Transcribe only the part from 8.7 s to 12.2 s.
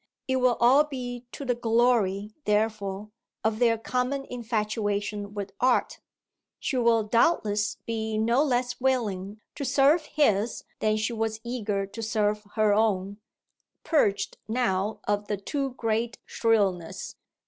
willing to serve his than she was eager to